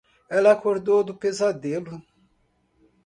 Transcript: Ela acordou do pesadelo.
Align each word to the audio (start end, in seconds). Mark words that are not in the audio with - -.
Ela 0.29 0.51
acordou 0.53 1.03
do 1.03 1.13
pesadelo. 1.13 2.01